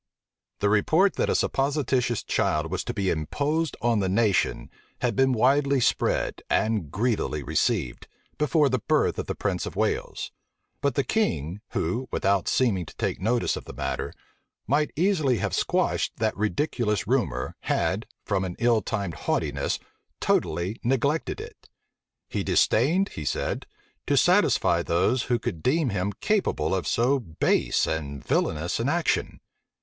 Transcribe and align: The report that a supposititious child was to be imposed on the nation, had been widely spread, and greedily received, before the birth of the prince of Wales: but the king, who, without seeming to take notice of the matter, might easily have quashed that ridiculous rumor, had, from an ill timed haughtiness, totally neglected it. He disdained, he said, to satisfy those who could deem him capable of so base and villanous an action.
The 0.61 0.69
report 0.71 1.13
that 1.17 1.29
a 1.29 1.35
supposititious 1.35 2.23
child 2.23 2.71
was 2.71 2.83
to 2.85 2.91
be 2.95 3.11
imposed 3.11 3.77
on 3.83 3.99
the 3.99 4.09
nation, 4.09 4.71
had 5.01 5.15
been 5.15 5.31
widely 5.31 5.79
spread, 5.79 6.41
and 6.49 6.89
greedily 6.89 7.43
received, 7.43 8.07
before 8.39 8.67
the 8.67 8.79
birth 8.79 9.19
of 9.19 9.27
the 9.27 9.35
prince 9.35 9.67
of 9.67 9.75
Wales: 9.75 10.31
but 10.81 10.95
the 10.95 11.03
king, 11.03 11.61
who, 11.73 12.07
without 12.09 12.47
seeming 12.47 12.83
to 12.87 12.95
take 12.95 13.21
notice 13.21 13.55
of 13.55 13.65
the 13.65 13.75
matter, 13.75 14.11
might 14.65 14.89
easily 14.95 15.37
have 15.37 15.55
quashed 15.67 16.13
that 16.17 16.35
ridiculous 16.35 17.05
rumor, 17.05 17.55
had, 17.59 18.07
from 18.25 18.43
an 18.43 18.55
ill 18.57 18.81
timed 18.81 19.13
haughtiness, 19.13 19.77
totally 20.19 20.79
neglected 20.83 21.39
it. 21.39 21.69
He 22.27 22.43
disdained, 22.43 23.09
he 23.09 23.23
said, 23.23 23.67
to 24.07 24.17
satisfy 24.17 24.81
those 24.81 25.25
who 25.25 25.37
could 25.37 25.61
deem 25.61 25.89
him 25.89 26.11
capable 26.21 26.73
of 26.73 26.87
so 26.87 27.19
base 27.19 27.85
and 27.85 28.25
villanous 28.25 28.79
an 28.79 28.89
action. 28.89 29.39